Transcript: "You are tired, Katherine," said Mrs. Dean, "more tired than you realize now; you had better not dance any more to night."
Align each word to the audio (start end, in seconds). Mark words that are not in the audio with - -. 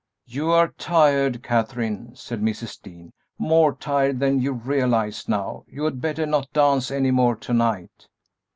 "You 0.25 0.49
are 0.49 0.69
tired, 0.79 1.43
Katherine," 1.43 2.15
said 2.15 2.41
Mrs. 2.41 2.81
Dean, 2.81 3.13
"more 3.37 3.75
tired 3.75 4.19
than 4.19 4.41
you 4.41 4.51
realize 4.53 5.29
now; 5.29 5.63
you 5.67 5.83
had 5.83 6.01
better 6.01 6.25
not 6.25 6.51
dance 6.53 6.89
any 6.89 7.11
more 7.11 7.35
to 7.35 7.53
night." 7.53 8.07